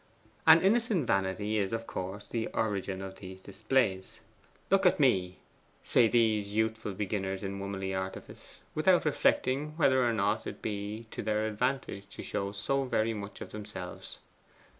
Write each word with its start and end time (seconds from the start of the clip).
'An 0.47 0.61
innocent 0.63 1.05
vanity 1.05 1.59
is 1.59 1.71
of 1.71 1.85
course 1.85 2.25
the 2.25 2.47
origin 2.55 3.03
of 3.03 3.17
these 3.17 3.39
displays. 3.39 4.19
"Look 4.71 4.87
at 4.87 4.99
me," 4.99 5.37
say 5.83 6.07
these 6.07 6.55
youthful 6.55 6.93
beginners 6.95 7.43
in 7.43 7.59
womanly 7.59 7.93
artifice, 7.93 8.61
without 8.73 9.05
reflecting 9.05 9.77
whether 9.77 10.03
or 10.03 10.11
not 10.13 10.47
it 10.47 10.59
be 10.59 11.05
to 11.11 11.21
their 11.21 11.45
advantage 11.45 12.07
to 12.15 12.23
show 12.23 12.51
so 12.51 12.83
very 12.85 13.13
much 13.13 13.41
of 13.41 13.51
themselves. 13.51 14.17